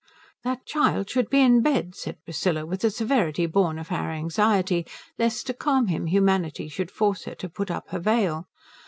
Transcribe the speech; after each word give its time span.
"That 0.43 0.65
child 0.65 1.11
should 1.11 1.29
be 1.29 1.41
in 1.41 1.61
bed," 1.61 1.93
said 1.93 2.17
Priscilla, 2.25 2.65
with 2.65 2.83
a 2.83 2.89
severity 2.89 3.45
born 3.45 3.77
of 3.77 3.89
her 3.89 4.09
anxiety 4.09 4.83
lest, 5.19 5.45
to 5.45 5.53
calm 5.53 5.89
him, 5.89 6.07
humanity 6.07 6.67
should 6.69 6.89
force 6.89 7.25
her 7.25 7.35
to 7.35 7.47
put 7.47 7.69
up 7.69 7.89
her 7.89 7.99
veil. 7.99 8.47